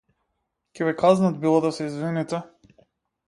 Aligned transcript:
Ќе 0.77 0.87
ве 0.87 0.93
казнат 1.01 1.37
било 1.43 1.61
да 1.65 1.71
се 1.79 1.87
извините. 1.91 2.39